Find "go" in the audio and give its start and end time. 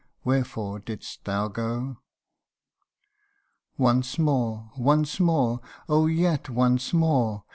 1.47-1.99